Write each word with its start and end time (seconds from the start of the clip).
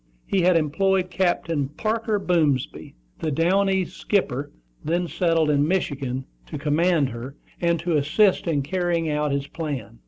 He 0.25 0.41
had 0.41 0.57
employed 0.57 1.11
Captain 1.11 1.69
Parker 1.69 2.17
Boomsby, 2.17 2.95
the 3.19 3.29
down 3.29 3.69
east 3.69 3.97
skipper, 3.97 4.51
then 4.83 5.07
settled 5.07 5.51
in 5.51 5.67
Michigan, 5.67 6.25
to 6.47 6.57
command 6.57 7.09
her, 7.09 7.35
and 7.61 7.79
to 7.81 7.97
assist 7.97 8.47
in 8.47 8.63
carrying 8.63 9.11
out 9.11 9.31
his 9.31 9.45
plan. 9.45 9.99